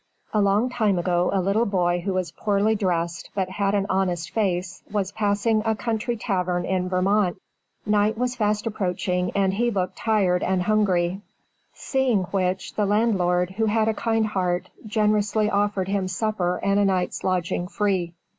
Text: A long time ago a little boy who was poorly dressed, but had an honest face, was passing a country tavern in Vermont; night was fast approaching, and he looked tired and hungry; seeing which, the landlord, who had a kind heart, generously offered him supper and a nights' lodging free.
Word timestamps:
A 0.33 0.41
long 0.41 0.67
time 0.71 0.97
ago 0.97 1.29
a 1.31 1.39
little 1.39 1.67
boy 1.67 1.99
who 1.99 2.13
was 2.15 2.31
poorly 2.31 2.73
dressed, 2.73 3.29
but 3.35 3.51
had 3.51 3.75
an 3.75 3.85
honest 3.87 4.31
face, 4.31 4.81
was 4.91 5.11
passing 5.11 5.61
a 5.63 5.75
country 5.75 6.17
tavern 6.17 6.65
in 6.65 6.89
Vermont; 6.89 7.37
night 7.85 8.17
was 8.17 8.35
fast 8.35 8.65
approaching, 8.65 9.29
and 9.35 9.53
he 9.53 9.69
looked 9.69 9.97
tired 9.97 10.41
and 10.41 10.63
hungry; 10.63 11.21
seeing 11.75 12.23
which, 12.31 12.73
the 12.73 12.87
landlord, 12.87 13.51
who 13.51 13.67
had 13.67 13.87
a 13.87 13.93
kind 13.93 14.25
heart, 14.25 14.71
generously 14.87 15.51
offered 15.51 15.87
him 15.87 16.07
supper 16.07 16.59
and 16.63 16.79
a 16.79 16.85
nights' 16.85 17.23
lodging 17.23 17.67
free. 17.67 18.15